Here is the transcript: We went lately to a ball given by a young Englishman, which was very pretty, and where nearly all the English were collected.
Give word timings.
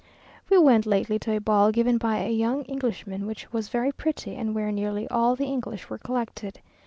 We 0.49 0.57
went 0.57 0.87
lately 0.87 1.19
to 1.19 1.35
a 1.35 1.39
ball 1.39 1.71
given 1.71 1.99
by 1.99 2.23
a 2.25 2.31
young 2.33 2.63
Englishman, 2.63 3.27
which 3.27 3.53
was 3.53 3.69
very 3.69 3.91
pretty, 3.91 4.33
and 4.33 4.55
where 4.55 4.71
nearly 4.71 5.07
all 5.09 5.35
the 5.35 5.45
English 5.45 5.91
were 5.91 5.99
collected. 5.99 6.59